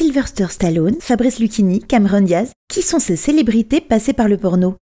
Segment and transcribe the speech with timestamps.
[0.00, 4.76] Sylvester Stallone, Fabrice Lucchini, Cameron Diaz, qui sont ces célébrités passées par le porno?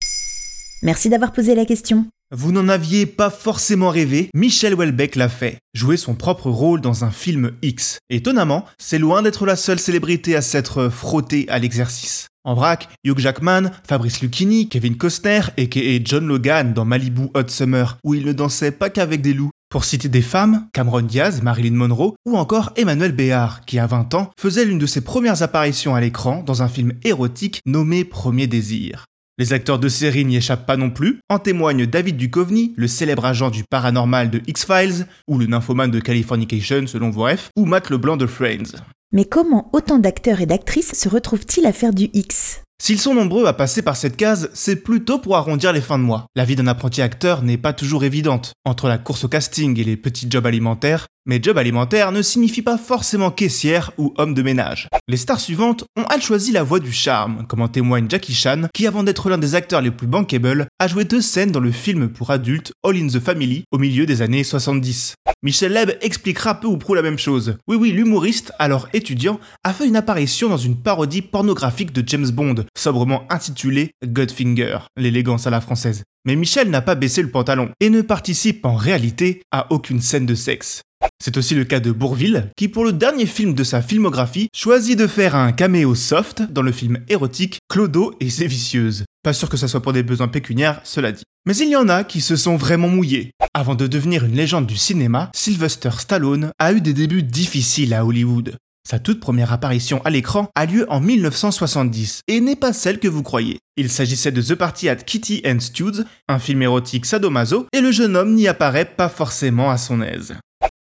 [0.83, 2.07] Merci d'avoir posé la question.
[2.33, 7.05] Vous n'en aviez pas forcément rêvé, Michel Houellebecq l'a fait, jouer son propre rôle dans
[7.05, 7.99] un film X.
[8.09, 12.27] Étonnamment, c'est loin d'être la seule célébrité à s'être frottée à l'exercice.
[12.45, 17.97] En vrac, Hugh Jackman, Fabrice Lucchini, Kevin Costner, et John Logan dans Malibu Hot Summer,
[18.03, 19.49] où il ne dansait pas qu'avec des loups.
[19.69, 24.13] Pour citer des femmes, Cameron Diaz, Marilyn Monroe, ou encore Emmanuel Béard, qui à 20
[24.13, 28.45] ans faisait l'une de ses premières apparitions à l'écran dans un film érotique nommé Premier
[28.45, 29.05] Désir.
[29.37, 33.25] Les acteurs de série n'y échappent pas non plus, en témoigne David Duchovny, le célèbre
[33.25, 38.17] agent du paranormal de X-Files, ou le nymphomane de Californication selon refs, ou Matt Leblanc
[38.17, 38.77] de Friends.
[39.15, 42.61] Mais comment autant d'acteurs et d'actrices se retrouvent-ils à faire du X?
[42.83, 46.03] S'ils sont nombreux à passer par cette case, c'est plutôt pour arrondir les fins de
[46.03, 46.25] mois.
[46.35, 48.51] La vie d'un apprenti acteur n'est pas toujours évidente.
[48.65, 52.61] Entre la course au casting et les petits jobs alimentaires, mais job alimentaire ne signifie
[52.61, 54.87] pas forcément caissière ou homme de ménage.
[55.07, 58.63] Les stars suivantes ont elles choisi la voie du charme, comme en témoigne Jackie Chan,
[58.73, 61.71] qui avant d'être l'un des acteurs les plus bankable, a joué deux scènes dans le
[61.71, 65.15] film pour adultes All in the Family au milieu des années 70.
[65.43, 67.57] Michel Leb expliquera peu ou prou la même chose.
[67.67, 72.29] Oui oui, l'humoriste, alors étudiant, a fait une apparition dans une parodie pornographique de James
[72.29, 76.03] Bond, sobrement intitulée Godfinger, l'élégance à la française.
[76.25, 80.25] Mais Michel n'a pas baissé le pantalon et ne participe en réalité à aucune scène
[80.25, 80.81] de sexe.
[81.23, 84.97] C'est aussi le cas de Bourville, qui pour le dernier film de sa filmographie choisit
[84.97, 89.05] de faire un caméo soft dans le film érotique Clodo et ses vicieuses.
[89.23, 91.23] Pas sûr que ça soit pour des besoins pécuniaires, cela dit.
[91.47, 93.31] Mais il y en a qui se sont vraiment mouillés.
[93.53, 98.05] Avant de devenir une légende du cinéma, Sylvester Stallone a eu des débuts difficiles à
[98.05, 98.57] Hollywood.
[98.87, 103.07] Sa toute première apparition à l'écran a lieu en 1970 et n'est pas celle que
[103.07, 103.57] vous croyez.
[103.77, 107.91] Il s'agissait de The Party at Kitty and Studs, un film érotique sadomaso, et le
[107.91, 110.35] jeune homme n'y apparaît pas forcément à son aise.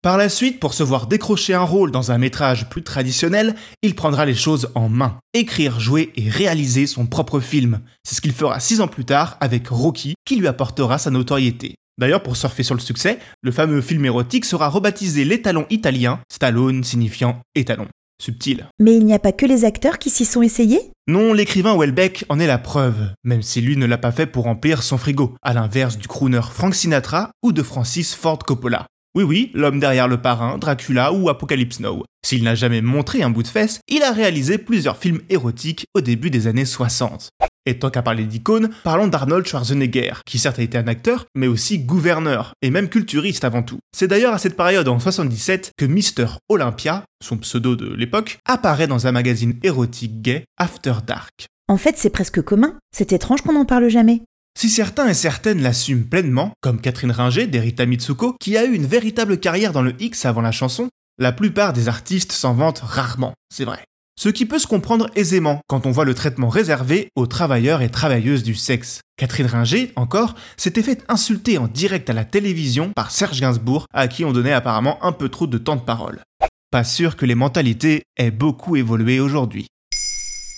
[0.07, 3.97] Par la suite, pour se voir décrocher un rôle dans un métrage plus traditionnel, il
[3.97, 5.19] prendra les choses en main.
[5.35, 7.81] Écrire, jouer et réaliser son propre film.
[8.05, 11.75] C'est ce qu'il fera six ans plus tard avec Rocky, qui lui apportera sa notoriété.
[11.99, 16.85] D'ailleurs, pour surfer sur le succès, le fameux film érotique sera rebaptisé l'étalon italien, Stallone
[16.85, 17.89] signifiant étalon.
[18.23, 18.69] Subtil.
[18.79, 20.93] Mais il n'y a pas que les acteurs qui s'y sont essayés?
[21.09, 24.45] Non, l'écrivain Welbeck en est la preuve, même si lui ne l'a pas fait pour
[24.45, 28.87] remplir son frigo, à l'inverse du crooner Frank Sinatra ou de Francis Ford Coppola.
[29.17, 32.05] Oui oui, l'homme derrière le parrain, Dracula ou Apocalypse Now.
[32.23, 36.03] S'il n'a jamais montré un bout de fesse, il a réalisé plusieurs films érotiques au
[36.03, 37.31] début des années 60.
[37.65, 41.47] Et tant qu'à parler d'icônes, parlons d'Arnold Schwarzenegger, qui certes a été un acteur, mais
[41.47, 43.79] aussi gouverneur, et même culturiste avant tout.
[43.97, 46.37] C'est d'ailleurs à cette période en 77 que Mr.
[46.51, 51.47] Olympia, son pseudo de l'époque, apparaît dans un magazine érotique gay, After Dark.
[51.69, 52.75] En fait, c'est presque commun.
[52.95, 54.21] C'est étrange qu'on n'en parle jamais.
[54.59, 58.87] Si certains et certaines l'assument pleinement, comme Catherine Ringer d'Erita Mitsuko, qui a eu une
[58.87, 63.35] véritable carrière dans le X avant la chanson, la plupart des artistes s'en vantent rarement,
[63.55, 63.85] c'est vrai.
[64.19, 67.91] Ce qui peut se comprendre aisément quand on voit le traitement réservé aux travailleurs et
[67.91, 69.03] travailleuses du sexe.
[69.19, 74.09] Catherine Ringer, encore, s'était fait insulter en direct à la télévision par Serge Gainsbourg, à
[74.09, 76.23] qui on donnait apparemment un peu trop de temps de parole.
[76.71, 79.67] Pas sûr que les mentalités aient beaucoup évolué aujourd'hui.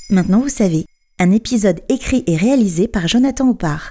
[0.08, 0.86] Maintenant vous savez,
[1.20, 3.90] un épisode écrit et réalisé par Jonathan Oppard.